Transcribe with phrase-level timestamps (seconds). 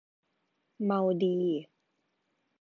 [0.83, 1.35] เมาดี